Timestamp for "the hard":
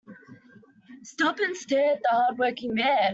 2.01-2.37